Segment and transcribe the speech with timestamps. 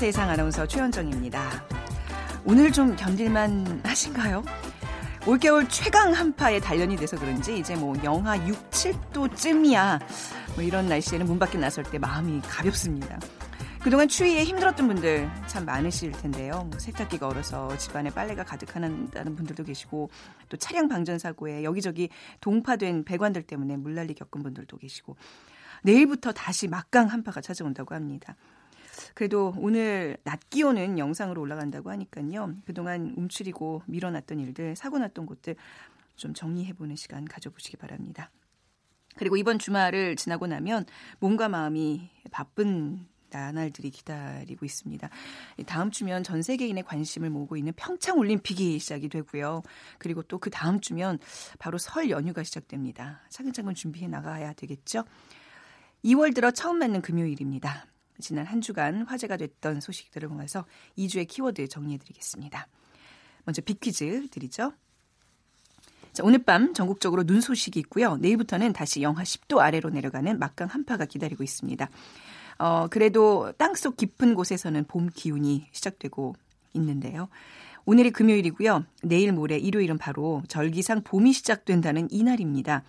[0.00, 1.62] 세상 아나운서 최현정입니다.
[2.46, 4.42] 오늘 좀 견딜만 하신가요?
[5.26, 10.00] 올겨울 최강 한파에 단련이 돼서 그런지 이제 뭐 영하 6, 7도쯤이야.
[10.54, 13.20] 뭐 이런 날씨에는 문 밖에 나설 때 마음이 가볍습니다.
[13.82, 16.66] 그동안 추위에 힘들었던 분들 참 많으실 텐데요.
[16.70, 20.08] 뭐 세탁기가 얼어서 집안에 빨래가 가득하다는 분들도 계시고
[20.48, 22.08] 또 차량 방전 사고에 여기저기
[22.40, 25.16] 동파된 배관들 때문에 물난리 겪은 분들도 계시고
[25.82, 28.34] 내일부터 다시 막강 한파가 찾아온다고 합니다.
[29.14, 32.54] 그래도 오늘 낮 기온은 영상으로 올라간다고 하니까요.
[32.64, 35.56] 그동안 움츠리고 밀어놨던 일들, 사고 났던 곳들
[36.16, 38.30] 좀 정리해보는 시간 가져보시기 바랍니다.
[39.16, 40.86] 그리고 이번 주말을 지나고 나면
[41.18, 45.08] 몸과 마음이 바쁜 나날들이 기다리고 있습니다.
[45.66, 49.62] 다음 주면 전 세계인의 관심을 모으고 있는 평창 올림픽이 시작이 되고요.
[49.98, 51.18] 그리고 또 그 다음 주면
[51.58, 53.20] 바로 설 연휴가 시작됩니다.
[53.28, 55.04] 차근차근 준비해 나가야 되겠죠.
[56.04, 57.86] 2월 들어 처음 맞는 금요일입니다.
[58.20, 60.64] 지난 한 주간 화제가 됐던 소식들을 모아서
[60.98, 62.68] 2주의 키워드 정리해 드리겠습니다.
[63.44, 64.72] 먼저 빅퀴즈 드리죠.
[66.12, 68.16] 자, 오늘 밤 전국적으로 눈 소식이 있고요.
[68.16, 71.88] 내일부터는 다시 영하 10도 아래로 내려가는 막강 한파가 기다리고 있습니다.
[72.58, 76.34] 어, 그래도 땅속 깊은 곳에서는 봄 기운이 시작되고
[76.74, 77.28] 있는데요.
[77.86, 78.84] 오늘이 금요일이고요.
[79.02, 82.82] 내일 모레 일요일은 바로 절기상 봄이 시작된다는 이날입니다.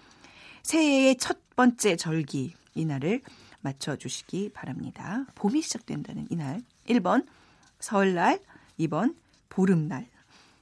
[0.64, 3.22] 새해의 첫 번째 절기 이날을
[3.62, 5.26] 맞춰주시기 바랍니다.
[5.36, 6.62] 봄이 시작된다는 이날.
[6.88, 7.26] 1번
[7.80, 8.40] 설날,
[8.80, 9.16] 2번
[9.50, 10.08] 보름날,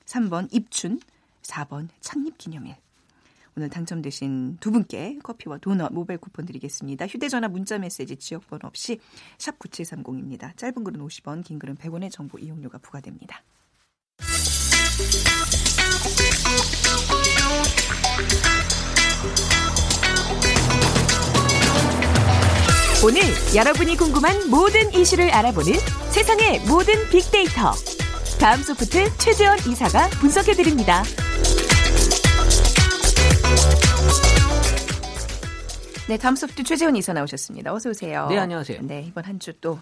[0.06, 1.00] 3번 입춘,
[1.44, 2.76] 4번 창립기념일.
[3.56, 7.08] 오늘 당첨되신 두 분께 커피와 도넛 모바일 쿠폰 드리겠습니다.
[7.08, 9.00] 휴대전화 문자메시지 지역번호 없이
[9.38, 10.56] 샵 9730입니다.
[10.56, 13.44] 짧은 글은 50원, 긴 글은 100원의 정보 이용료가 부과됩니다.
[23.04, 23.22] 오늘
[23.56, 25.74] 여러분이 궁금한 모든 이슈를 알아보는
[26.12, 27.72] 세상의 모든 빅데이터.
[28.40, 31.04] 다음 소프트 최재원 이사가 분석해드립니다.
[36.10, 37.72] 네, 다음 소프트 최재원 이사 나오셨습니다.
[37.74, 38.28] 어서 오세요.
[38.28, 38.82] 네, 안녕하세요.
[38.82, 39.80] 네, 이번 한 주 또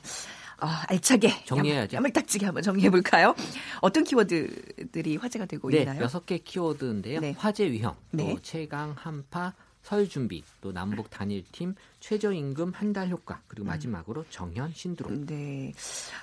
[0.59, 1.97] 어, 알차게 정리해야죠.
[1.97, 3.35] 야물딱지게 한번 정리해 볼까요?
[3.79, 6.01] 어떤 키워드들이 화제가 되고 네, 있나요?
[6.01, 7.19] 여섯 개 키워드인데요.
[7.19, 7.35] 네.
[7.37, 8.33] 화재 위험, 네.
[8.33, 9.53] 또 최강 한파,
[9.83, 13.67] 설 준비, 또 남북 단일팀, 최저임금 한 달 효과, 그리고 음.
[13.67, 15.25] 마지막으로 정현 신드롬.
[15.25, 15.73] 네.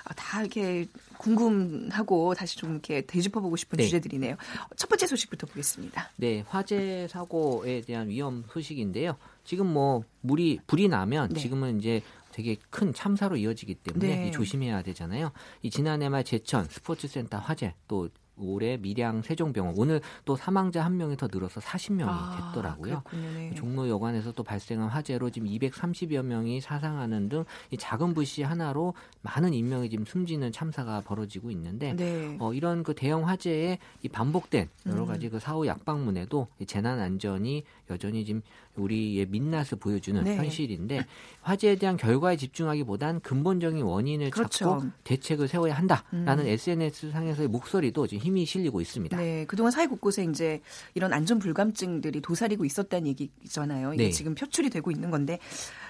[0.04, 0.86] 아, 다 이렇게
[1.18, 3.84] 궁금하고 다시 좀 이렇게 되짚어보고 싶은 네.
[3.84, 4.36] 주제들이네요.
[4.76, 6.10] 첫 번째 소식부터 보겠습니다.
[6.16, 9.16] 네, 화재 사고에 대한 위험 소식인데요.
[9.44, 11.40] 지금 뭐 물이 불이 나면 네.
[11.40, 12.02] 지금은 이제
[12.32, 14.28] 되게 큰 참사로 이어지기 때문에 네.
[14.28, 15.30] 이 조심해야 되잖아요.
[15.62, 21.16] 이 지난해 말 제천 스포츠센터 화재 또 올해 밀양 세종병원 오늘 또 사망자 한 명이
[21.16, 22.96] 더 늘어서 40명이 됐더라고요.
[22.96, 23.30] 아, 그렇군요.
[23.34, 23.54] 네.
[23.54, 29.54] 종로 여관에서 또 발생한 화재로 지금 230여 명이 사상하는 등 이 작은 불씨 하나로 많은
[29.54, 32.36] 인명이 지금 숨지는 참사가 벌어지고 있는데 네.
[32.40, 35.06] 어, 이런 그 대형 화재에 이 반복된 여러 음.
[35.06, 38.42] 가지 그 사후 약방문에도 이 재난 안전이 여전히 지금
[38.76, 40.36] 우리의 민낯을 보여주는 네.
[40.36, 41.04] 현실인데
[41.42, 44.78] 화재에 대한 결과에 집중하기보단 근본적인 원인을 그렇죠.
[44.80, 46.46] 찾고 대책을 세워야 한다라는 음.
[46.46, 49.16] SNS 상에서의 목소리도 지금 힘이 실리고 있습니다.
[49.16, 50.60] 네, 그동안 사회 곳곳에 이제
[50.94, 53.94] 이런 안전 불감증들이 도사리고 있었다는 얘기잖아요.
[53.94, 54.10] 이게 네.
[54.10, 55.38] 지금 표출이 되고 있는 건데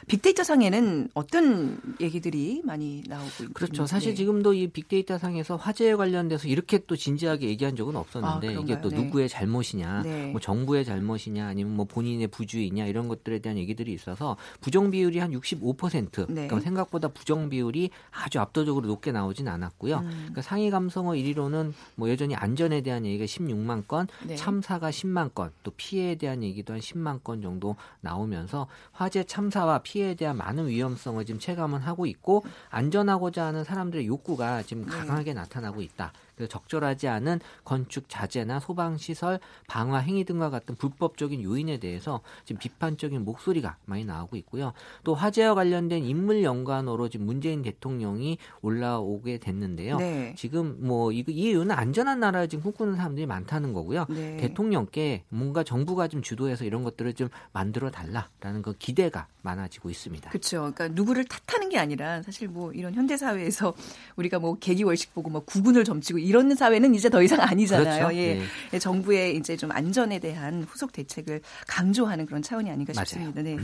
[0.06, 3.54] 빅데이터 상에는 어떤 얘기들이 많이 나오고 있는지.
[3.54, 3.86] 그렇죠.
[3.86, 4.16] 사실 네.
[4.16, 8.90] 지금도 이 빅데이터 상에서 화재에 관련돼서 이렇게 또 진지하게 얘기한 적은 없었는데 아, 이게 또?
[8.90, 8.96] 네.
[8.96, 10.26] 누구의 잘못이냐, 네.
[10.26, 15.32] 뭐 정부의 잘못이냐, 아니면 뭐 본인의 부주의냐 이런 것들에 대한 얘기들이 있어서 부정 비율이 한
[15.32, 16.26] 65%.
[16.28, 16.46] 네.
[16.46, 19.98] 그러니까 생각보다 부정 비율이 아주 압도적으로 높게 나오진 않았고요.
[19.98, 20.10] 음.
[20.10, 24.34] 그러니까 상위 감성어 1위로는 뭐 여전히 안전에 대한 얘기가 16만 건, 네.
[24.34, 30.14] 참사가 10만 건, 또 피해에 대한 얘기도 한 10만 건 정도 나오면서 화재 참사와 피해에
[30.14, 34.90] 대한 많은 위험성을 지금 체감은 하고 있고 안전하고자 하는 사람들의 욕구가 지금 네.
[34.90, 36.12] 강하게 나타나고 있다.
[36.48, 43.24] 적절하지 않은 건축 자재나 소방 시설 방화 행위 등과 같은 불법적인 요인에 대해서 지금 비판적인
[43.24, 44.72] 목소리가 많이 나오고 있고요.
[45.04, 49.98] 또 화재와 관련된 인물 연관어로 지금 문재인 대통령이 올라오게 됐는데요.
[49.98, 50.34] 네.
[50.36, 54.06] 지금 뭐 이, 이 이유는 안전한 나라를 지금 꿈꾸는 사람들이 많다는 거고요.
[54.08, 54.36] 네.
[54.38, 60.30] 대통령께 뭔가 정부가 좀 주도해서 이런 것들을 좀 만들어 달라라는 그 기대가 많아지고 있습니다.
[60.30, 60.72] 그렇죠.
[60.74, 63.74] 그러니까 누구를 탓하는 게 아니라 사실 뭐 이런 현대 사회에서
[64.16, 68.06] 우리가 뭐 계기월식 보고 뭐 구군을 점치고 이런 사회는 이제 더 이상 아니잖아요.
[68.08, 68.16] 그렇죠.
[68.16, 68.42] 예.
[68.70, 68.78] 네.
[68.78, 73.04] 정부의 이제 좀 안전에 대한 후속 대책을 강조하는 그런 차원이 아닌가 맞아요.
[73.06, 73.42] 싶습니다.
[73.42, 73.56] 네.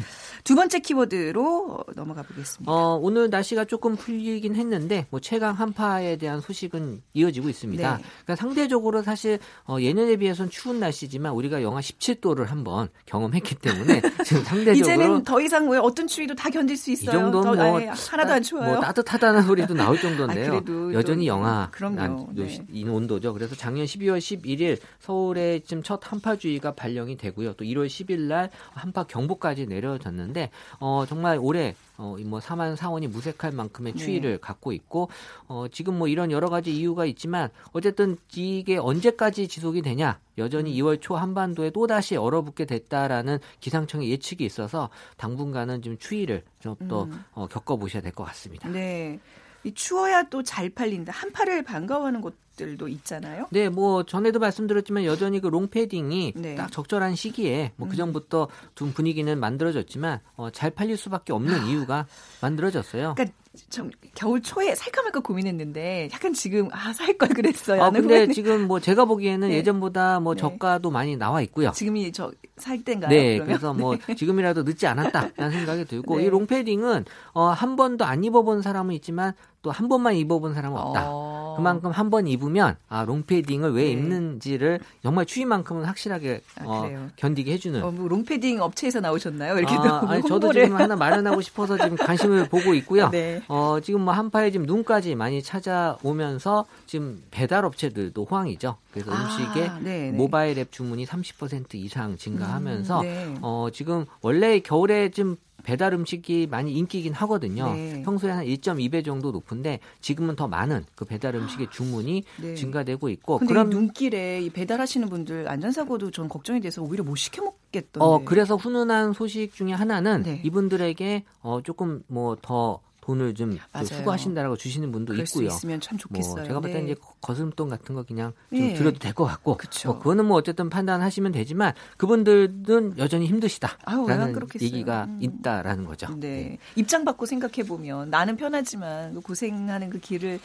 [0.44, 2.70] 두 번째 키워드로 넘어가 보겠습니다.
[2.70, 7.96] 어, 오늘 날씨가 조금 풀리긴 했는데 뭐 최강 한파에 대한 소식은 이어지고 있습니다.
[7.96, 8.02] 네.
[8.24, 14.44] 그러니까 상대적으로 사실 어, 예년에 비해서는 추운 날씨지만 우리가 영하 17도를 한번 경험했기 때문에 지금
[14.44, 17.12] 상대적으로 이제는 더 이상 왜 어떤 추위도 다 견딜 수이 있어요.
[17.12, 18.72] 정도는 더, 뭐 아예 하나도 안 추워요.
[18.72, 20.52] 뭐 따뜻하다는 소리도 나올 정도인데요.
[20.54, 21.96] 아, 여전히 또, 영하 그럼요.
[21.96, 22.42] 난- 네.
[22.70, 23.32] 이 온도죠.
[23.32, 27.54] 그래서 작년 12월 11일 서울에 지금 첫 한파주의가 발령이 되고요.
[27.54, 33.52] 또 1월 10일 날 한파 경보까지 내려졌는데 어 정말 올해 어, 이뭐 4만 4원이 무색할
[33.52, 33.98] 만큼의 네.
[33.98, 35.10] 추위를 갖고 있고,
[35.48, 40.98] 어, 지금 뭐 이런 여러 가지 이유가 있지만, 어쨌든 이게 언제까지 지속이 되냐, 여전히 2월
[41.02, 44.88] 초 한반도에 또다시 얼어붙게 됐다라는 기상청의 예측이 있어서
[45.18, 47.24] 당분간은 좀 추위를 좀더 음.
[47.32, 48.68] 어, 겪어보셔야 될 것 같습니다.
[48.70, 49.20] 네.
[49.64, 51.12] 이 추워야 또 잘 팔린다.
[51.12, 53.46] 한파를 반가워하는 곳들도 있잖아요.
[53.50, 56.54] 네, 뭐 전에도 말씀드렸지만 여전히 그 롱패딩이 네.
[56.54, 62.06] 딱 적절한 시기에 뭐 그 전부터 좀 분위기는 만들어졌지만 어, 잘 팔릴 수밖에 없는 이유가
[62.40, 63.14] 만들어졌어요.
[63.16, 63.36] 그러니까
[63.68, 67.82] 좀 겨울 초에 살까 말까 고민했는데 약간 지금 아 살 걸 그랬어요.
[67.82, 69.56] 아 근데 후에는 지금 뭐 제가 보기에는 네.
[69.56, 70.40] 예전보다 뭐 네.
[70.40, 71.72] 저가도 많이 나와 있고요.
[71.72, 72.30] 지금이 저
[72.60, 73.08] 살 때인가요?
[73.08, 73.46] 네, 그러면?
[73.46, 76.24] 그래서 뭐 지금이라도 늦지 않았다라는 생각이 들고 네.
[76.24, 81.04] 이 롱패딩은 어, 한 번도 안 입어본 사람은 있지만 또 한 번만 입어본 사람은 없다.
[81.08, 81.54] 어.
[81.56, 83.90] 그만큼 한 번 입으면 아 롱패딩을 왜 네.
[83.90, 87.08] 입는지를 정말 추위만큼은 확실하게 아, 어?
[87.16, 87.82] 견디게 해주는.
[87.84, 89.58] 어, 뭐 롱패딩 업체에서 나오셨나요?
[89.58, 90.52] 이렇게 아, 아니 저도.
[90.52, 93.10] 지금 하나 마련하고 싶어서 지금 관심을 보고 있고요.
[93.10, 93.42] 네.
[93.48, 98.76] 어, 지금 뭐 한파에 지금 눈까지 많이 찾아오면서 지금 배달 업체들도 호황이죠.
[98.92, 100.12] 그래서 아, 음식에 네, 네.
[100.12, 103.34] 모바일 앱 주문이 30% 이상 증가하면서 음, 네.
[103.42, 107.74] 어, 지금 원래 겨울에 좀 배달 음식이 많이 인기긴 하거든요.
[107.74, 108.02] 네.
[108.02, 112.54] 평소에 한 1.2배 정도 높은데 지금은 더 많은 그 배달 음식의 주문이 네.
[112.54, 117.98] 증가되고 있고 이 눈길에 이 배달하시는 분들 안전사고도 전 걱정이 돼서 오히려 못 시켜 먹겠던데.
[118.00, 120.40] 어 그래서 훈훈한 소식 중에 하나는 네.
[120.44, 123.56] 이분들에게 어 조금 뭐더 돈을 좀.
[123.84, 125.46] 수고하신다라고 주시는 분도 있고요.
[125.46, 126.34] 있으면 참 좋겠어요.
[126.34, 126.92] 뭐 제가 봤을 때 네.
[126.92, 128.74] 이제 거스름돈 같은 거 그냥 좀 네.
[128.74, 129.88] 드려도 될 것 같고 그쵸.
[129.90, 134.34] 뭐 그거는 뭐 어쨌든 판단하시면 되지만 그분들은 여전히 힘드시다라는.
[134.60, 135.18] 얘기가 음.
[135.20, 136.14] 있다라는 거죠.
[136.18, 136.58] 네.
[136.76, 140.38] 입장 바꿔 생각해 보면 나는 편하지만 그 고생하는 그 길을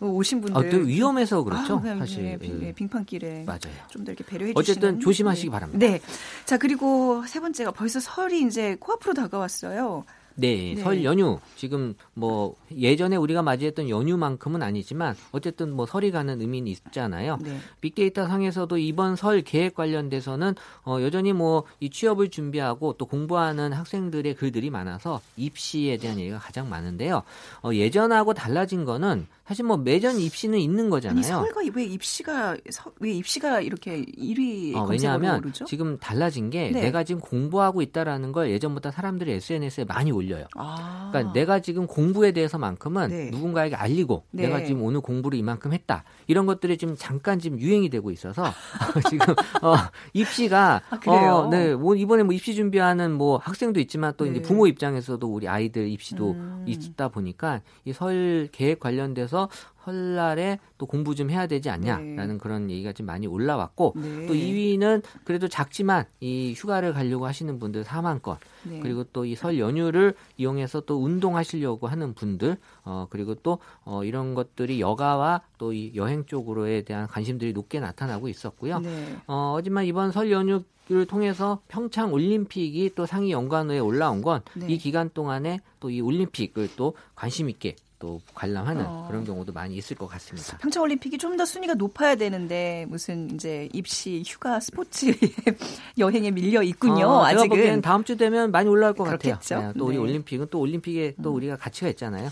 [0.00, 1.82] 오신 분들 아, 또 위험해서 그렇죠.
[1.84, 2.72] 아, 사실 네, 비- 네, 예.
[2.72, 3.60] 빙판길에 맞아요.
[3.88, 5.50] 좀 더 이렇게 배려해 어쨌든 주시는 조심하시기 네.
[5.50, 5.86] 바랍니다.
[5.86, 6.00] 네.
[6.44, 10.04] 자, 그리고 세 번째가 벌써 설이 이제 코앞으로 다가왔어요.
[10.36, 10.82] 네, 네.
[10.82, 17.38] 설 연휴 지금 뭐 예전에 우리가 맞이했던 연휴만큼은 아니지만 어쨌든 뭐 설이 가는 의미는 있잖아요.
[17.42, 17.58] 네.
[17.80, 20.54] 빅데이터 상에서도 이번 설 계획 관련돼서는
[20.84, 26.68] 어, 여전히 뭐 이 취업을 준비하고 또 공부하는 학생들의 글들이 많아서 입시에 대한 얘기가 가장
[26.68, 27.22] 많은데요.
[27.62, 31.22] 어, 예전하고 달라진 거는 사실 뭐 매년 입시는 있는 아니 거잖아요.
[31.22, 35.64] 서울과 왜 입시가 서- 왜 입시가 이렇게 1위 어, 왜냐하면 오르죠?
[35.66, 36.80] 지금 달라진 게 네.
[36.82, 40.46] 내가 지금 공부하고 있다라는 걸 예전보다 사람들이 SNS에 많이 올려요.
[40.56, 41.10] 아.
[41.12, 43.30] 그러니까 내가 지금 공부에 대해서만큼은 네.
[43.30, 44.44] 누군가에게 알리고 네.
[44.44, 48.44] 내가 지금 오늘 공부를 이만큼 했다 이런 것들이 지금 잠깐 지금 유행이 되고 있어서
[49.10, 49.32] 지금
[49.62, 49.76] 어,
[50.12, 51.34] 입시가 아, 그래요?
[51.46, 54.42] 어, 네, 뭐 이번에 뭐 입시 준비하는 뭐 학생도 있지만 또 이제 네.
[54.42, 56.64] 부모 입장에서도 우리 아이들 입시도 음.
[56.66, 59.35] 있다 보니까 이 설 계획 관련돼서
[59.84, 62.38] 설날에 또 공부 좀 해야 되지 않냐라는 네.
[62.38, 64.26] 그런 얘기가 좀 많이 올라왔고 네.
[64.26, 68.80] 또 2위는 그래도 작지만 이 휴가를 가려고 하시는 분들 4만 건 네.
[68.80, 74.34] 그리고 또 이 설 연휴를 이용해서 또 운동하시려고 하는 분들, 어, 그리고 또, 어, 이런
[74.34, 78.80] 것들이 여가와 또 이 여행 쪽으로에 대한 관심들이 높게 나타나고 있었고요.
[78.80, 79.16] 네.
[79.28, 84.76] 어, 하지만 이번 설 연휴 를 통해서 평창 올림픽이 또 상위 연관어에 올라온 건이 네.
[84.76, 89.06] 기간 동안에 또 이 올림픽을 또 관심 있게 또 관람하는 어.
[89.08, 90.58] 그런 경우도 많이 있을 것 같습니다.
[90.58, 95.06] 평창 올림픽이 좀 더 순위가 높아야 되는데 무슨 이제 입시, 휴가, 스포츠
[95.98, 97.06] 여행에 밀려 있군요.
[97.06, 97.82] 어, 아직은.
[97.82, 99.36] 다음 주 되면 많이 올라올 것 그렇겠죠.
[99.54, 99.72] 같아요.
[99.72, 99.98] 네, 또 우리 네.
[100.00, 100.04] 음.
[100.04, 102.30] 올림픽은 또 올림픽에 또 우리가 가치가 있잖아요.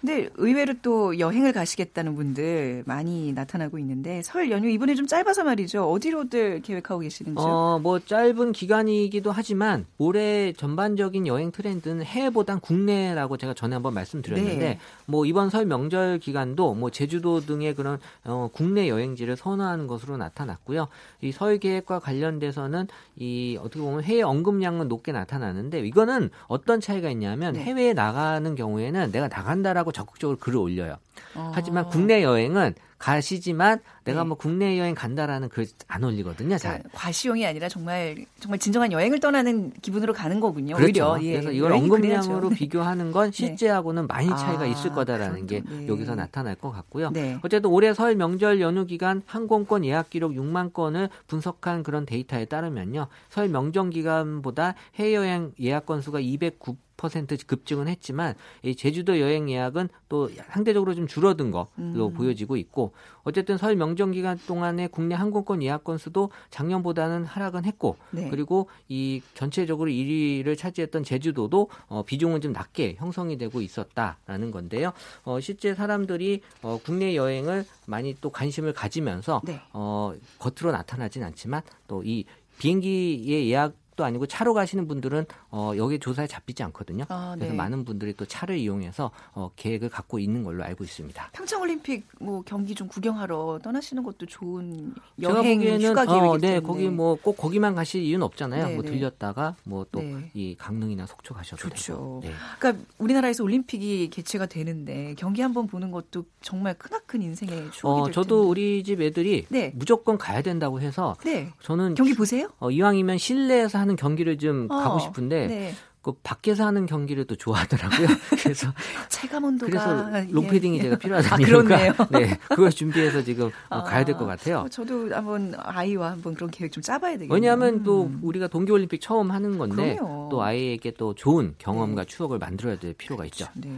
[0.00, 5.90] 근데 의외로 또 여행을 가시겠다는 분들 많이 나타나고 있는데 설 연휴 이번에 좀 짧아서 말이죠.
[5.90, 7.44] 어디로들 계획하고 계시는지요?
[7.46, 14.58] 어, 뭐 짧은 기간이기도 하지만 올해 전반적인 여행 트렌드는 해외보단 국내라고 제가 전에 한번 말씀드렸는데
[14.58, 14.78] 네.
[15.06, 20.88] 뭐 이번 설 명절 기간도 뭐 제주도 등의 그런 어, 국내 여행지를 선호하는 것으로 나타났고요.
[21.22, 22.86] 이 설 계획과 관련돼서는
[23.16, 27.60] 이 어떻게 보면 해외 언급량은 높게 나타나는데 이거는 어떤 차이가 있냐면 네.
[27.60, 30.96] 해외에 나가는 경우에는 내가 나간다라고 적극적으로 글을 올려요.
[31.34, 31.52] 어.
[31.54, 34.28] 하지만 국내 여행은 가시지만 내가 네.
[34.28, 36.58] 뭐 국내 여행 간다라는 글 안 올리거든요.
[36.58, 36.78] 잘.
[36.78, 40.74] 그러니까 과시용이 아니라 정말 정말 진정한 여행을 떠나는 기분으로 가는 거군요.
[40.74, 41.12] 그렇죠.
[41.12, 42.50] 오히려 예, 그래서 이걸 언급량으로 그래야죠.
[42.56, 45.80] 비교하는 건 실제하고는 많이 차이가 아, 있을 거다라는 게 그렇군요.
[45.82, 45.88] 네.
[45.88, 47.10] 여기서 나타날 것 같고요.
[47.10, 47.38] 네.
[47.42, 53.06] 어쨌든 올해 설 명절 연휴 기간 항공권 예약 기록 6만 건을 분석한 그런 데이터에 따르면요.
[53.28, 60.30] 설 명절 기간보다 해외여행 예약 건수가 209 퍼센트 급증은 했지만 이 제주도 여행 예약은 또
[60.50, 62.14] 상대적으로 좀 줄어든 걸로 음.
[62.14, 68.28] 보여지고 있고 어쨌든 설 명절 기간 동안에 국내 항공권 예약 건수도 작년보다는 하락은 했고 네.
[68.30, 74.92] 그리고 이 전체적으로 1위를 차지했던 제주도도 어, 비중은 좀 낮게 형성이 되고 있었다라는 건데요.
[75.24, 79.60] 어, 실제 사람들이 어, 국내 여행을 많이 또 관심을 가지면서 네.
[79.72, 82.24] 어, 겉으로 나타나진 않지만 또이
[82.58, 87.04] 비행기의 예약 도 아니고 차로 가시는 분들은 어, 여기 조사에 잡히지 않거든요.
[87.08, 87.56] 아, 그래서 네.
[87.56, 91.30] 많은 분들이 또 차를 이용해서 어, 계획을 갖고 있는 걸로 알고 있습니다.
[91.32, 97.14] 평창올림픽 뭐 경기 좀 구경하러 떠나시는 것도 좋은 여행 휴가 계획이기 어, 네, 거기 뭐
[97.24, 98.66] 꼭 거기만 가실 이유는 없잖아요.
[98.66, 98.90] 네, 뭐 네.
[98.90, 100.54] 들렸다가 뭐 또이 네.
[100.58, 101.92] 강릉이나 속초 가셔도 좋죠.
[101.92, 102.20] 되고.
[102.24, 102.32] 네.
[102.58, 108.12] 그러니까 우리나라에서 올림픽이 개최가 되는데 경기 한번 보는 것도 정말 크나큰 인생의 추억이 어, 될
[108.12, 108.48] 저도 텐데.
[108.48, 109.72] 우리 집 애들이 네.
[109.74, 111.52] 무조건 가야 된다고 해서 네.
[111.62, 112.48] 저는 경기 보세요?
[112.58, 115.74] 어, 이왕이면 실내에서 하는 경기를 좀 어, 가고 싶은데 네.
[116.00, 118.06] 그 밖에서 하는 경기를 또 좋아하더라고요.
[118.42, 118.70] 그래서
[119.08, 120.28] 체감 온도가 그래서 예.
[120.30, 121.92] 롱패딩이 제가 필요하다는 아, 이유가 그렇네요.
[122.10, 124.58] 네 그걸 준비해서 지금 어, 아, 가야 될 것 같아요.
[124.58, 127.32] 어, 저도 한번 아이와 한번 그런 계획 좀 짜봐야 되겠네요.
[127.32, 128.18] 왜냐하면 또 음.
[128.22, 130.28] 우리가 동계올림픽 처음 하는 건데 그럼요.
[130.30, 133.46] 또 아이에게 또 좋은 경험과 추억을 만들어야 될 필요가 있죠.
[133.54, 133.70] 네.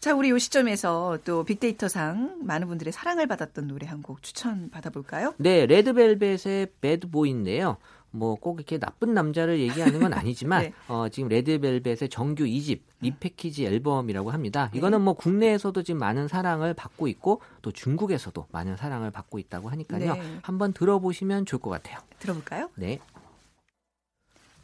[0.00, 5.34] 자, 우리 이 시점에서 또 빅데이터상 많은 분들의 사랑을 받았던 노래 한 곡 추천 받아볼까요?
[5.36, 7.76] 네, 레드벨벳의 배드보이인데요.
[8.10, 10.72] 뭐 꼭 이렇게 나쁜 남자를 얘기하는 건 아니지만 네.
[10.88, 14.70] 어, 지금 레드벨벳의 정규 2집 리패키지 앨범이라고 합니다.
[14.74, 20.14] 이거는 뭐 국내에서도 지금 많은 사랑을 받고 있고 또 중국에서도 많은 사랑을 받고 있다고 하니까요.
[20.14, 20.38] 네.
[20.42, 21.98] 한번 들어보시면 좋을 것 같아요.
[22.18, 22.70] 들어볼까요?
[22.74, 22.98] 네.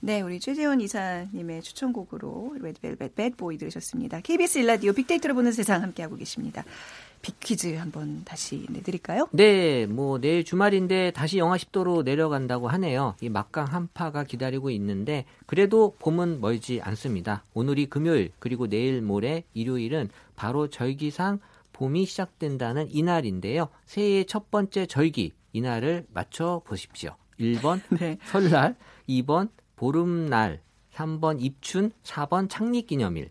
[0.01, 4.21] 네, 우리 최재원 이사님의 추천곡으로 레드벨벳 배드보이 들으셨습니다.
[4.21, 6.65] KBS 일라디오 빅데이터로 보는 세상 함께하고 계십니다.
[7.27, 9.29] 빅퀴즈 한번 다시 내드릴까요?
[9.33, 13.17] 네, 뭐 내일 주말인데 다시 영하 10도로 내려간다고 하네요.
[13.21, 17.43] 이 막강 한파가 기다리고 있는데 그래도 봄은 멀지 않습니다.
[17.53, 21.41] 오늘이 금요일 그리고 내일 모레 일요일은 바로 절기상
[21.73, 23.71] 봄이 시작된다는 이날인데요.
[23.87, 27.17] 새해의 첫 번째 절기 이날을 맞춰 보십시오.
[27.41, 28.19] 1번 네.
[28.27, 28.77] 설날,
[29.09, 30.61] 2번 보름날,
[30.95, 33.31] 3번 입춘, 4번 창립기념일.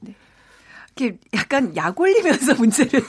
[0.97, 3.01] 이렇게 약간 약 올리면서 문제를.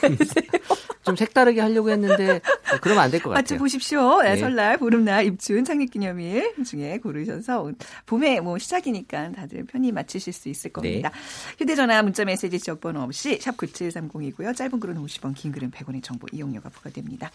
[1.03, 2.41] 좀 색다르게 하려고 했는데
[2.73, 3.59] 어, 그러면 안 될것 맞춰 같아요.
[3.59, 4.21] 보십시오.
[4.21, 4.37] 네, 네.
[4.37, 7.71] 설날, 보름날, 입춘, 창립기념일 중에 고르셔서
[8.05, 11.09] 봄에 뭐 시작이니까 다들 편히 맞추실 수 있을 겁니다.
[11.09, 11.15] 네.
[11.59, 14.53] 휴대전화, 문자메시지 지역번호 없이 샵 9730이고요.
[14.53, 17.31] 짧은 글은 50원, 긴 글은 100원의 정보 이용료가 부과됩니다.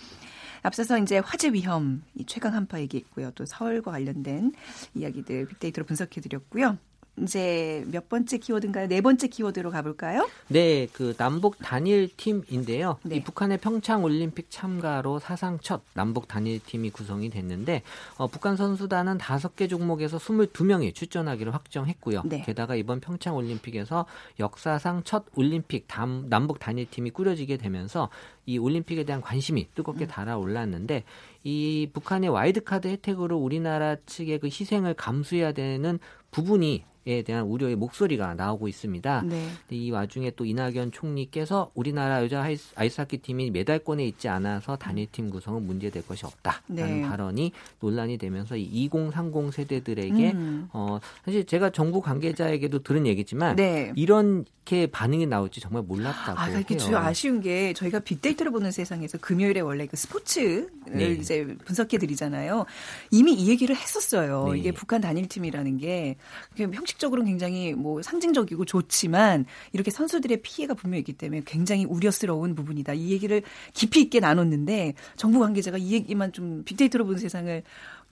[0.60, 3.30] 앞서서 이제 화재 위험, 이 최강 한파 얘기했고요.
[3.34, 4.52] 또 서울과 관련된
[4.94, 6.76] 이야기들 빅데이터로 분석해드렸고요.
[7.20, 8.88] 이제 몇 번째 키워드인가요?
[8.88, 10.28] 네 번째 키워드로 가볼까요?
[10.48, 12.98] 네, 그 남북 단일 팀인데요.
[13.02, 13.16] 네.
[13.16, 17.82] 이 북한의 평창 올림픽 참가로 사상 첫 남북 단일 팀이 구성이 됐는데
[18.16, 22.22] 어, 북한 선수단은 다섯 개 종목에서 22명이 출전하기로 확정했고요.
[22.24, 22.42] 네.
[22.42, 24.06] 게다가 이번 평창 올림픽에서
[24.40, 28.08] 역사상 첫 올림픽 담, 남북 단일 팀이 꾸려지게 되면서
[28.46, 31.04] 이 올림픽에 대한 관심이 뜨겁게 달아올랐는데
[31.44, 35.98] 이 북한의 와일드카드 혜택으로 우리나라 측의 그 희생을 감수해야 되는
[36.30, 39.22] 부분이 에 대한 우려의 목소리가 나오고 있습니다.
[39.26, 39.48] 네.
[39.70, 45.66] 이 와중에 또 이낙연 총리께서 우리나라 여자 아이스- 아이스하키 팀이 메달권에 있지 않아서 단일팀 구성은
[45.66, 47.02] 문제될 것이 없다라는 네.
[47.02, 50.68] 발언이 논란이 되면서 이 2030 세대들에게 음.
[50.72, 53.92] 어 사실 제가 정부 관계자에게도 들은 얘기지만 네.
[53.96, 56.78] 이렇게 반응이 나올지 정말 몰랐다고 아, 이게 해요.
[56.78, 61.10] 좀 아쉬운 게 저희가 빅데이터를 보는 세상에서 금요일에 원래 그 스포츠를 네.
[61.14, 62.64] 이제 분석해 드리잖아요.
[63.10, 64.50] 이미 이 얘기를 했었어요.
[64.52, 64.58] 네.
[64.60, 66.16] 이게 북한 단일팀이라는 게
[66.50, 72.94] 그게 형식적으로는 굉장히 뭐 상징적이고 좋지만 이렇게 선수들의 피해가 분명히 있기 때문에 굉장히 우려스러운 부분이다.
[72.94, 77.62] 이 얘기를 깊이 있게 나눴는데 정부 관계자가 이 얘기만 좀 빅데이터로 보는 세상을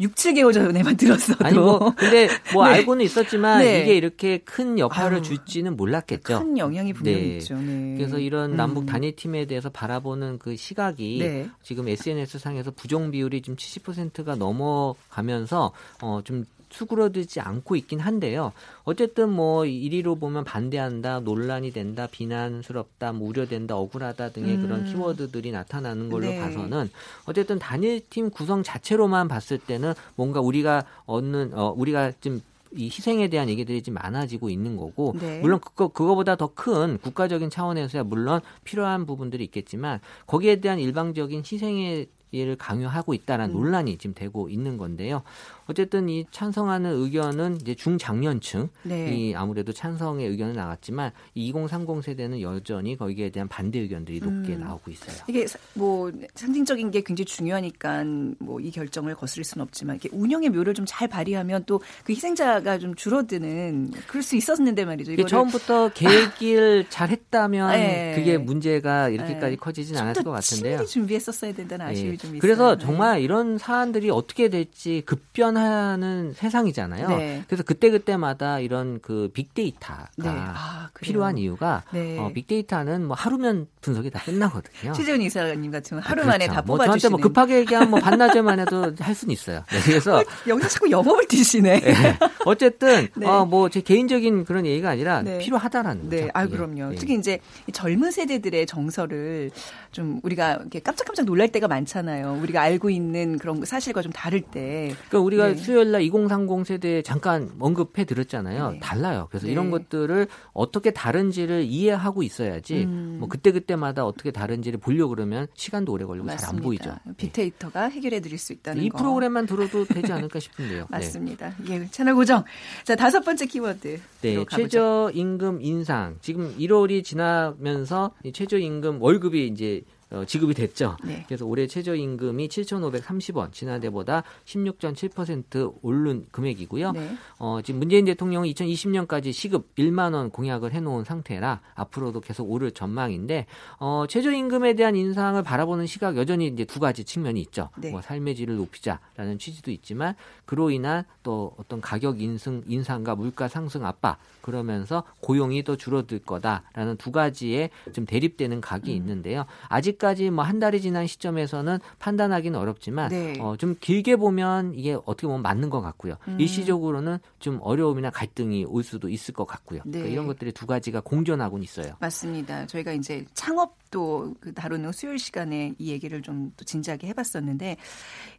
[0.00, 2.76] 6, 7개월 전에만 들었어도 아니 뭐 근데 뭐 네.
[2.76, 3.82] 알고는 있었지만 네.
[3.82, 6.38] 이게 이렇게 큰 역할을 아유, 줄지는 몰랐겠죠.
[6.38, 7.37] 큰 영향이 분명히 네.
[7.37, 7.56] 있죠.
[7.56, 7.96] 네.
[7.96, 8.87] 그래서 이런 남북 음.
[8.87, 11.49] 단일 팀에 대해서 바라보는 그 시각이 네.
[11.62, 18.52] 지금 SNS 상에서 부정 비율이 지금 70%가 넘어가면서 어좀 수그러들지 않고 있긴 한데요.
[18.84, 24.62] 어쨌든 뭐 1위로 보면 반대한다, 논란이 된다, 비난스럽다, 뭐 우려된다, 억울하다 등의 음.
[24.62, 26.40] 그런 키워드들이 나타나는 걸로 네.
[26.40, 26.90] 봐서는
[27.26, 32.40] 어쨌든 단일팀 구성 자체로만 봤을 때는 뭔가 우리가 얻는 어 우리가 좀이
[32.76, 35.40] 희생에 대한 얘기들이 좀 많아지고 있는 거고 네.
[35.40, 42.08] 물론 그거 그거보다 더 큰 국가적인 차원에서야 물론 필요한 부분들이 있겠지만 거기에 대한 일방적인 희생의
[42.32, 43.60] 를 강요하고 있다라는 음.
[43.60, 45.22] 논란이 지금 되고 있는 건데요.
[45.70, 49.14] 어쨌든 이 찬성하는 의견은 이제 중장년층 네.
[49.16, 54.60] 이 아무래도 찬성의 의견은 나왔지만 이2030 세대는 여전히 거기에 대한 반대 의견들이 높게 음.
[54.60, 55.16] 나오고 있어요.
[55.28, 58.04] 이게 사- 뭐 상징적인 게 굉장히 중요하니까
[58.38, 62.78] 뭐 이 결정을 거스릴 수는 없지만 이게 운영의 묘를 좀 잘 발휘하면 또 그 희생자가
[62.78, 65.12] 좀 줄어드는 그럴 수 있었는데 말이죠.
[65.12, 68.12] 이게 이거를 처음부터 계획을 잘 했다면 네.
[68.16, 69.56] 그게 문제가 이렇게까지 네.
[69.56, 70.84] 커지진 좀 않았을 더것 같은데요.
[70.86, 72.16] 준비했었어야 된다는 아쉬움이 예.
[72.16, 72.40] 좀 있어요.
[72.40, 72.84] 그래서 네.
[72.84, 77.08] 정말 이런 사안들이 어떻게 될지 급변 하는 세상이잖아요.
[77.08, 77.44] 네.
[77.46, 80.28] 그래서 그때 그때마다 이런 그 빅데이터가 네.
[80.28, 80.88] 아.
[81.00, 82.18] 필요한 이유가 네.
[82.18, 84.92] 어, 빅데이터는 뭐 하루면 분석이 다 끝나거든요.
[84.92, 86.28] 최재훈 이사님 같으면 하루 그렇죠.
[86.28, 86.98] 만에 다 뭐 뽑아주시는.
[87.00, 89.64] 저한테 뭐 급하게 얘기하면 뭐 반나절만 해도 할 수는 있어요.
[89.70, 91.80] 네, 그래서 여기서 자꾸 영업을 뛰시네.
[91.80, 92.18] 네.
[92.44, 93.26] 어쨌든 네.
[93.26, 95.38] 어, 뭐제 개인적인 그런 얘기가 아니라 네.
[95.38, 96.16] 필요하다라는 거죠.
[96.24, 96.92] 네, 아 예, 그럼요.
[96.92, 96.96] 예.
[96.96, 99.50] 특히 이제 이 젊은 세대들의 정서를
[99.92, 102.38] 좀 우리가 이렇게 깜짝깜짝 놀랄 때가 많잖아요.
[102.42, 104.94] 우리가 알고 있는 그런 사실과 좀 다를 때.
[105.08, 105.62] 그러니까 우리가 네.
[105.62, 108.73] 수요일 날 2030 세대에 잠깐 언급해 드렸잖아요.
[108.73, 108.78] 네.
[108.80, 109.26] 달라요.
[109.30, 109.52] 그래서 네.
[109.52, 113.16] 이런 것들을 어떻게 다른지를 이해하고 있어야지 음.
[113.21, 116.57] 뭐 그때 그때마다 어떻게 다른지를 보려고 그러면 시간도 오래 걸리고 잘 안.
[116.57, 116.95] 보이죠.
[117.04, 117.12] 네.
[117.16, 118.99] 빅데이터가 해결해 드릴 수 있다는 이 거.
[118.99, 120.80] 프로그램만 들어도 되지 않을까 싶은데요.
[120.83, 120.87] 네.
[120.90, 121.54] 맞습니다.
[121.62, 122.45] 이게 채널 고정.
[122.85, 124.00] 자, 다섯 번째 키워드.
[124.23, 126.16] 네, 최저 임금 인상.
[126.21, 130.96] 지금 1월이 지나면서 이 최저 임금 월급이 이제 어, 지급이 됐죠.
[131.04, 131.24] 네.
[131.28, 136.92] 그래서 올해 최저임금이 7,530원, 지난해보다 16.7% 오른 금액이고요.
[136.92, 137.16] 네.
[137.38, 143.46] 어, 지금 문재인 대통령은 2020년까지 시급 1만 원 공약을 해놓은 상태라 앞으로도 계속 오를 전망인데
[143.78, 147.70] 어, 최저임금에 대한 인상을 바라보는 시각 여전히 이제 두 가지 측면이 있죠.
[147.76, 147.90] 네.
[147.92, 153.86] 뭐 삶의 질을 높이자라는 취지도 있지만 그로 인한 또 어떤 가격 인상 인상과 물가 상승
[153.86, 158.96] 압박 그러면서 고용이 또 줄어들 거다라는 두 가지의 좀 대립되는 각이 음.
[158.96, 159.46] 있는데요.
[159.68, 163.38] 아직 까지 뭐 한 달이 지난 시점에서는 판단하기는 어렵지만 네.
[163.38, 166.16] 어, 좀 길게 보면 이게 어떻게 보면 맞는 것 같고요.
[166.26, 166.40] 음.
[166.40, 169.83] 일시적으로는 좀 어려움이나 갈등이 올 수도 있을 것 같고요.
[169.85, 169.90] 네.
[169.92, 171.95] 그러니까 이런 것들이 두 가지가 공존하고는 있어요.
[172.00, 172.66] 맞습니다.
[172.66, 177.76] 저희가 이제 창업 도그 다루는 수요일 시간에 이 얘기를 좀 또 진지하게 해봤었는데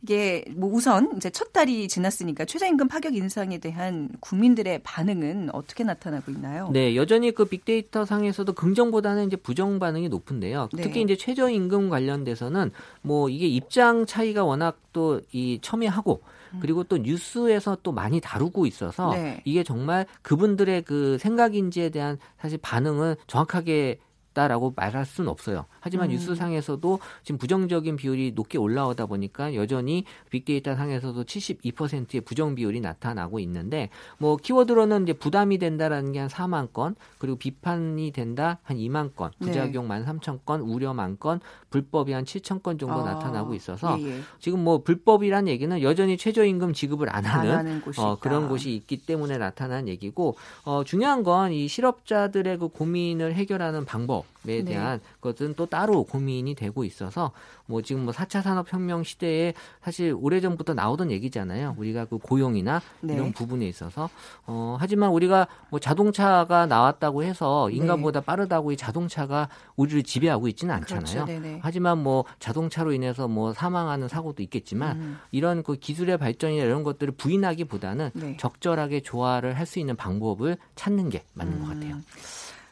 [0.01, 6.31] 이게 뭐 우선 이제 첫 달이 지났으니까 최저임금 파격 인상에 대한 국민들의 반응은 어떻게 나타나고
[6.31, 6.69] 있나요?
[6.73, 10.69] 네, 여전히 그 빅데이터 상에서도 긍정보다는 이제 부정 반응이 높은데요.
[10.73, 10.83] 네.
[10.83, 12.71] 특히 이제 최저임금 관련돼서는
[13.01, 16.21] 뭐 이게 입장 차이가 워낙 또 이 첨예하고
[16.59, 19.41] 그리고 또 뉴스에서 또 많이 다루고 있어서 네.
[19.45, 23.99] 이게 정말 그분들의 그 생각인지에 대한 사실 반응은 정확하게
[24.33, 25.65] 다라고 말할 수는 없어요.
[25.79, 26.11] 하지만 음.
[26.11, 33.89] 뉴스상에서도 지금 부정적인 비율이 높게 올라오다 보니까 여전히 빅데이터 상에서도 72%의 부정 비율이 나타나고 있는데
[34.17, 39.31] 뭐 키워드로는 이제 부담이 된다라는 게 한 4만 건, 그리고 비판이 된다 한 2만 건,
[39.39, 39.47] 네.
[39.47, 41.39] 부작용 1만 3천 건, 우려 만 건,
[41.69, 44.21] 불법이 한 7천 건 정도 아, 나타나고 있어서 예, 예.
[44.39, 48.17] 지금 뭐 불법이란 얘기는 여전히 최저임금 지급을 안안 하는 하는 곳이 어.
[48.19, 54.20] 그런 곳이 있기 때문에 나타난 얘기고 어, 중요한 건 이 실업자들의 그 고민을 해결하는 방법
[54.47, 54.63] 에 네.
[54.63, 57.31] 대한 것은 또 따로 고민이 되고 있어서
[57.65, 59.53] 뭐 지금 뭐 4차 산업혁명 시대에
[59.83, 61.75] 사실 오래전부터 나오던 얘기잖아요.
[61.77, 63.13] 우리가 그 고용이나 네.
[63.13, 64.09] 이런 부분에 있어서
[64.45, 71.25] 어, 하지만 우리가 뭐 자동차가 나왔다고 해서 인간보다 빠르다고 이 자동차가 우리를 지배하고 있지는 않잖아요.
[71.25, 71.39] 네.
[71.39, 71.59] 그렇죠.
[71.61, 75.17] 하지만 뭐 자동차로 인해서 뭐 사망하는 사고도 있겠지만 음.
[75.31, 78.37] 이런 그 기술의 발전이나 이런 것들을 부인하기보다는 네.
[78.37, 81.95] 적절하게 조화를 할 수 있는 방법을 찾는 게 맞는 것 같아요.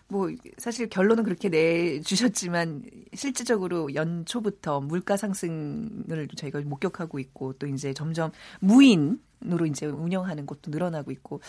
[0.10, 0.13] 음.
[0.13, 8.32] 뭐 사실 결론은 그렇게 내주셨지만 실질적으로 연초부터 물가 상승을 저희가 목격하고 있고 또 이제 점점
[8.60, 11.41] 무인으로 이제 운영하는 곳도 늘어나고 있고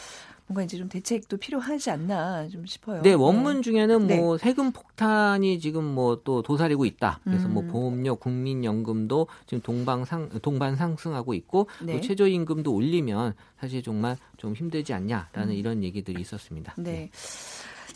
[0.46, 3.02] 뭔가 이제 좀 대책도 필요하지 않나 좀 싶어요.
[3.02, 4.16] 네, 원문 중에는 네.
[4.16, 7.20] 뭐 세금 폭탄이 지금 뭐 또 도사리고 있다.
[7.24, 7.68] 그래서 뭐 음.
[7.68, 11.94] 보험료, 국민연금도 지금 동방 상 동반 상승하고 있고 네.
[11.94, 16.74] 또 최저 임금도 올리면 사실 정말 좀 힘들지 않냐라는 이런 얘기들이 있었습니다.
[16.78, 16.84] 음.
[16.84, 17.10] 네.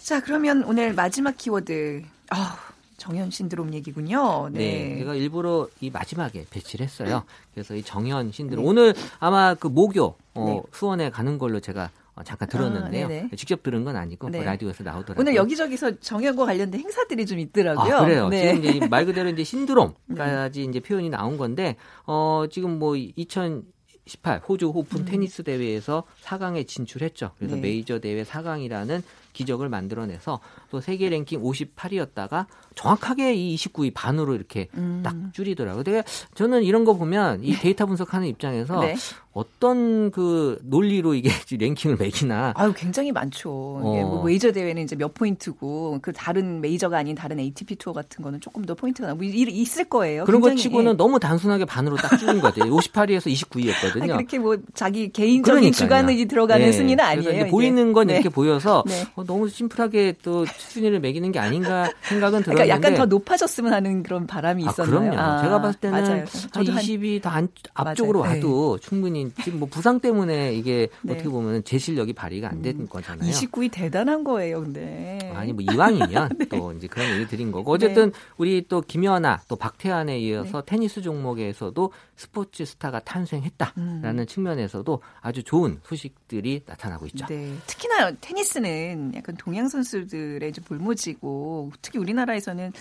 [0.05, 2.03] 자, 그러면 오늘 마지막 키워드.
[2.29, 2.59] 아,
[2.99, 4.51] 정현 신드롬 얘기군요.
[4.53, 4.59] 네.
[4.59, 4.99] 네.
[4.99, 7.25] 제가 일부러 이 마지막에 배치를 했어요.
[7.55, 8.69] 그래서 이 정현 신드롬 네.
[8.69, 10.63] 오늘 아마 그 모교 어, 네.
[10.75, 13.07] 수원에 가는 걸로 제가 어, 잠깐 들었는데요.
[13.07, 13.31] 아, 네네.
[13.35, 14.39] 직접 들은 건 아니고 네.
[14.39, 15.23] 뭐 라디오에서 나오더라고요.
[15.23, 17.97] 오늘 여기저기서 정현과 관련된 행사들이 좀 있더라고요.
[17.97, 18.29] 아, 그래요.
[18.29, 18.55] 네.
[18.61, 24.71] 지금 이제 말 그대로 이제 신드롬까지 이제 표현이 나온 건데, 어, 지금 뭐 2018 호주
[24.75, 25.05] 오픈 음.
[25.07, 27.31] 테니스 대회에서 4강에 진출했죠.
[27.39, 27.63] 그래서 네.
[27.63, 29.03] 메이저 대회 4강이라는
[29.35, 35.03] 기적을 만들어내서 또 세계 랭킹 58위였다가 정확하게 이 29위 반으로 이렇게 음.
[35.05, 35.85] 딱 줄이더라고요.
[35.85, 36.03] 되게
[36.35, 38.97] 저는 이런 거 보면 이 데이터 분석하는 입장에서 네.
[39.35, 43.81] 어떤 그 논리로 이게 랭킹을 매기나 아유 굉장히 많죠.
[43.81, 44.07] 이게 어.
[44.07, 48.41] 뭐 메이저 대회는 이제 몇 포인트고 그 다른 메이저가 아닌 다른 ATP 투어 같은 거는
[48.41, 50.25] 조금 더 포인트가 나고 이- 있을 거예요.
[50.25, 50.97] 그런 거 치고는 예.
[50.97, 52.71] 너무 단순하게 반으로 딱 줄인 것 같아요.
[52.73, 54.03] 58위에서 29위였거든요.
[54.03, 57.31] 아니, 그렇게 뭐 자기 개인적인 주관이 들어가는 순위는 아니에요.
[57.43, 57.47] 이제.
[57.49, 58.15] 보이는 건 네.
[58.15, 59.05] 이렇게 보여서 네.
[59.17, 64.05] 어, 너무 심플하게 또 순위를 매기는 게 아닌가 생각은 들었는데 그러니까 약간 더 높아졌으면 하는
[64.05, 65.01] 그런 바람이 아, 있었나요?
[65.01, 65.19] 그럼요.
[65.19, 66.19] 아, 제가 봤을 때는 맞아요.
[66.21, 68.35] 한 저도 한 20이 더 안, 앞쪽으로 맞아요.
[68.37, 71.13] 와도 충분히 지금 뭐 부상 때문에 이게 네.
[71.15, 73.31] 어떻게 보면 제 실력이 발휘가 안 된 거잖아요.
[73.31, 75.19] 29위 대단한 거예요, 근데.
[75.35, 80.19] 아니 뭐 이왕이면 또 이제 그런 얘기 드린 거고 어쨌든 우리 또 김연아 또 박태환에
[80.21, 80.67] 이어서 네.
[80.67, 84.27] 테니스 종목에서도 스포츠 스타가 탄생했다라는 음.
[84.27, 87.27] 측면에서도 아주 좋은 소식들이 나타나고 있죠.
[87.27, 87.55] 네.
[87.67, 92.73] 특히나 테니스는 약간 동양 선수들의 이제 불모지고 특히 우리나라에서는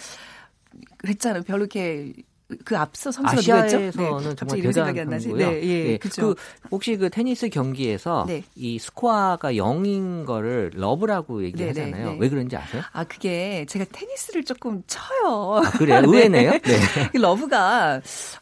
[0.98, 1.44] 그랬잖아요.
[1.44, 2.14] 별로 이렇게
[2.64, 3.40] 그 앞서 선수가?
[3.40, 5.28] 아시아에서는 네, 정말 생각이 안 대단한 나지.
[5.30, 5.50] 편이고요.
[5.52, 6.22] 네, 예, 예, 그죠.
[6.22, 6.36] 그
[6.72, 8.44] 혹시 그 테니스 경기에서 네.
[8.56, 12.06] 이 스코어가 0인 거를 러브라고 네, 얘기하잖아요.
[12.06, 12.18] 네, 네.
[12.20, 12.82] 왜 그런지 아세요?
[12.92, 15.62] 아 그게 제가 테니스를 조금 쳐요.
[15.64, 16.02] 아, 그래요?
[16.06, 16.52] 의외네요.
[16.64, 16.80] 네.
[17.12, 18.02] 그 러브가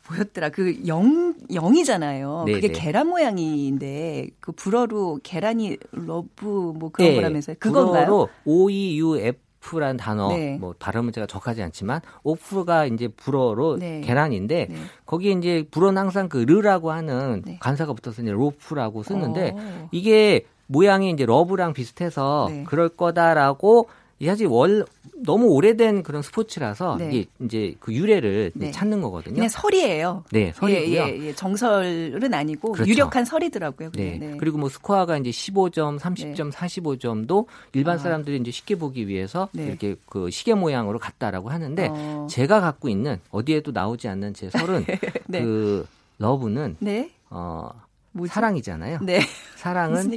[0.10, 0.50] 뭐였더라?
[0.50, 2.44] 그 영, 영이잖아요.
[2.48, 2.74] 네, 그게 네.
[2.74, 7.16] 계란 모양인데 그 불어로 계란이 러브 뭐 그런 네.
[7.16, 7.56] 거라면서요.
[7.60, 8.06] 그건가요?
[8.06, 10.58] 불어로 OEUF란 단어 네.
[10.60, 14.02] 뭐 발음은 제가 정확하지 않지만 œuf가 이제 불어로 네.
[14.02, 14.76] 계란인데 네.
[15.06, 17.58] 거기에 이제 불어는 항상 그 le라고 하는 네.
[17.62, 19.88] 관사가 붙어서 이제 l'œuf라고 쓰는데 어.
[19.92, 22.64] 이게 모양이 이제 러브랑 비슷해서 네.
[22.66, 24.86] 그럴 거다라고 이 사실 워낙
[25.24, 27.10] 너무 오래된 그런 스포츠라서 네.
[27.10, 28.72] 이게 이제 그 유래를 네.
[28.72, 29.36] 찾는 거거든요.
[29.36, 30.24] 그냥 설이에요.
[30.32, 30.98] 네, 설이고요.
[30.98, 31.34] 예, 예, 예.
[31.34, 32.90] 정설은 아니고 그렇죠.
[32.90, 33.92] 유력한 설이더라고요.
[33.92, 34.18] 네.
[34.20, 34.38] 네.
[34.38, 37.98] 그리고 뭐 스코어가 이제 15점, 30점, 45점도 일반 아.
[38.00, 39.66] 사람들이 이제 쉽게 보기 위해서 네.
[39.66, 42.28] 이렇게 그 시계 모양으로 갔다라고 하는데 어.
[42.30, 44.86] 제가 갖고 있는 어디에도 나오지 않는 제 설은
[45.28, 45.44] 네.
[45.44, 45.86] 그
[46.18, 47.12] 러브는 네.
[47.30, 47.70] 어
[48.14, 48.34] 뭐지?
[48.34, 49.00] 사랑이잖아요.
[49.04, 49.22] 네.
[49.56, 50.12] 사랑은?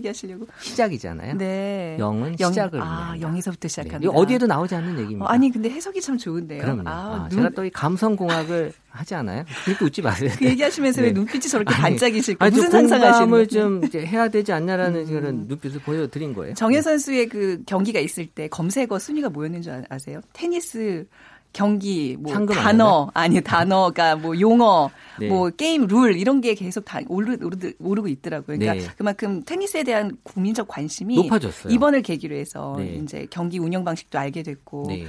[0.61, 1.37] 시작이잖아요.
[1.37, 1.97] 네.
[1.99, 3.15] 영은 영- 시작을 아.
[3.21, 3.69] 영에서부터 네.
[3.69, 3.99] 시작한다.
[4.03, 5.25] 이거 어디에도 나오지 않는 얘기입니다.
[5.25, 6.61] 어, 아니 근데 해석이 참 좋은데요.
[6.63, 6.83] 그럼요.
[6.89, 9.45] 아, 아, 눈- 제가 또 이 감성 공학을 하지 않아요?
[9.65, 10.31] 그렇게 웃지 마세요.
[10.39, 11.13] 그 얘기하시면서 왜 네.
[11.13, 12.51] 눈빛이 저렇게 아니, 반짝이실까?
[12.51, 13.49] 무슨 좀 상상하시는?
[13.49, 16.55] 좀 해야 되지 않냐라는 그런 눈빛을 보여드린 거예요.
[16.55, 20.21] 정현 선수의 그 경기가 있을 때 검색어 순위가 뭐였는 줄 아- 아세요?
[20.33, 21.07] 테니스
[21.55, 25.29] 경기 뭐 단어 아니 단어가 뭐 용어 네.
[25.29, 28.59] 뭐 게임 룰 이런 게 계속 다 오르, 오르, 오르 고 있더라고요.
[28.59, 28.95] 그러니까 네.
[28.97, 31.73] 그만큼 테니스에 대한 국민적 관심이 높아졌어요.
[31.73, 33.01] 이번을 계기로 해서 네.
[33.03, 35.07] 이제 경기 운영 방식도 알게 됐고 네.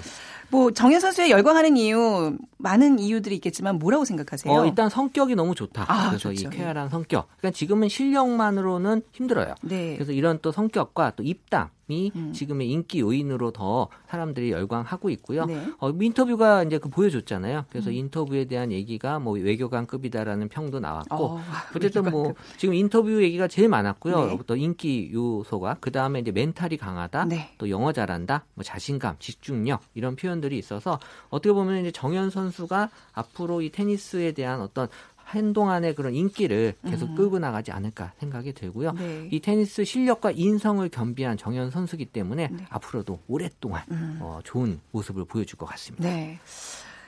[0.55, 4.53] 뭐 정현 선수의 열광하는 이유 많은 이유들이 있겠지만 뭐라고 생각하세요?
[4.53, 5.85] 어, 일단 성격이 너무 좋다.
[5.87, 6.47] 아, 그래서 좋죠.
[6.47, 7.27] 이 쾌활한 성격.
[7.37, 9.53] 그러니까 지금은 실력만으로는 힘들어요.
[9.61, 9.93] 네.
[9.95, 12.33] 그래서 이런 또 성격과 또 입담이 음.
[12.33, 15.45] 지금의 인기 요인으로 더 사람들이 열광하고 있고요.
[15.45, 15.61] 네.
[15.79, 17.65] 어, 인터뷰가 이제 그 보여줬잖아요.
[17.69, 17.95] 그래서 음.
[17.95, 21.41] 인터뷰에 대한 얘기가 뭐 외교관급이다라는 평도 나왔고 어,
[21.75, 22.33] 어쨌든 뭐.
[22.57, 24.25] 지금 인터뷰 얘기가 제일 많았고요.
[24.25, 24.37] 네.
[24.47, 27.53] 또 인기 요소가 그 다음에 이제 멘탈이 강하다, 네.
[27.59, 32.89] 또 영어 잘한다, 뭐 자신감, 집중력 이런 표현들 이 있어서 어떻게 보면 이제 정현 선수가
[33.13, 34.87] 앞으로 이 테니스에 대한 어떤
[35.25, 37.15] 한동안의 그런 인기를 계속 음.
[37.15, 38.93] 끌고 나가지 않을까 생각이 들고요.
[38.93, 39.27] 네.
[39.31, 42.65] 이 테니스 실력과 인성을 겸비한 정현 선수기 때문에 네.
[42.69, 44.19] 앞으로도 오랫동안 음.
[44.21, 46.07] 어, 좋은 모습을 보여줄 것 같습니다.
[46.07, 46.39] 네.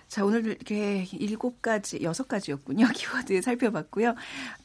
[0.08, 2.88] 자, 오늘 이렇게 일곱 가지, 여섯 가지였군요.
[2.96, 4.16] 키워드 살펴봤고요.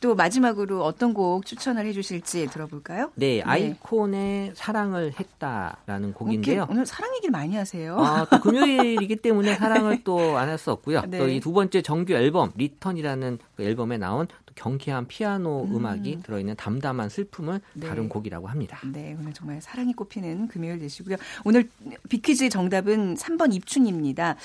[0.00, 3.10] 또 마지막으로 어떤 곡 추천을 해주실지 들어볼까요?
[3.16, 6.54] 네, iKON의 사랑을 했다라는 곡인데요.
[6.54, 7.98] 이렇게 오늘 사랑 얘기를 많이 하세요.
[7.98, 11.02] 아, 또 금요일이기 때문에 사랑을 또 안 할 수 없고요.
[11.08, 11.18] 네.
[11.18, 15.76] 또 이 두 번째 정규 앨범 Return이라는 그 앨범에 나온 또 경쾌한 피아노 음.
[15.76, 15.86] 음.
[15.86, 17.88] 악이 들어있는 담담한 슬픔을 네.
[17.88, 18.80] 다룬 곡이라고 합니다.
[18.92, 21.16] 네, 오늘 정말 사랑이 꽃피는 금요일 되시고요.
[21.44, 21.68] 오늘
[22.08, 24.36] 비퀴즈 정답은 3번 입춘입니다.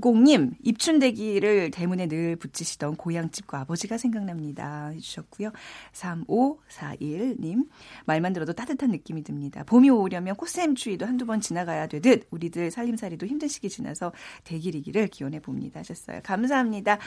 [0.00, 4.88] 9190님, 입춘대기를 대문에 늘 붙이시던 고향집과 아버지가 생각납니다.
[4.88, 5.52] 해주셨고요.
[5.92, 7.68] 3541님,
[8.06, 9.62] 말만 들어도 따뜻한 느낌이 듭니다.
[9.64, 14.12] 봄이 오려면 꽃샘 추위도 한두 번 지나가야 되듯 우리들 살림살이도 힘든 시기 지나서
[14.44, 15.80] 대길이기를 기원해 봅니다.
[15.80, 16.20] 하셨어요.
[16.24, 16.98] 감사합니다.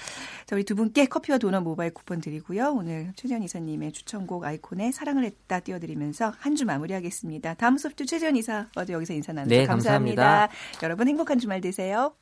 [0.45, 2.73] 자, 우리 두 분께 커피와 도넛 모바일 쿠폰 드리고요.
[2.77, 7.55] 오늘 최재현 이사님의 추천곡 아이콘의 사랑을 했다 띄워드리면서 한 주 마무리하겠습니다.
[7.55, 9.55] 다음 소프트 최재현 이사와도 여기서 인사 나누죠.
[9.55, 10.49] 네, 감사합니다.
[10.83, 12.13] 여러분 행복한 주말 되세요.